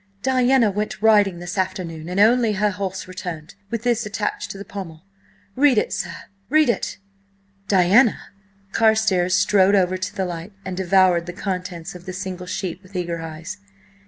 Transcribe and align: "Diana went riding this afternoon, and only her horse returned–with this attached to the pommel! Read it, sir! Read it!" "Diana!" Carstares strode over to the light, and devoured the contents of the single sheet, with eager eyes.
"Diana 0.23 0.71
went 0.71 0.99
riding 1.03 1.37
this 1.37 1.59
afternoon, 1.59 2.09
and 2.09 2.19
only 2.19 2.53
her 2.53 2.71
horse 2.71 3.07
returned–with 3.07 3.83
this 3.83 4.03
attached 4.03 4.49
to 4.49 4.57
the 4.57 4.65
pommel! 4.65 5.03
Read 5.55 5.77
it, 5.77 5.93
sir! 5.93 6.23
Read 6.49 6.69
it!" 6.71 6.97
"Diana!" 7.67 8.17
Carstares 8.71 9.35
strode 9.35 9.75
over 9.75 9.97
to 9.97 10.15
the 10.15 10.25
light, 10.25 10.53
and 10.65 10.75
devoured 10.75 11.27
the 11.27 11.33
contents 11.33 11.93
of 11.93 12.07
the 12.07 12.13
single 12.13 12.47
sheet, 12.47 12.81
with 12.81 12.95
eager 12.95 13.21
eyes. 13.21 13.57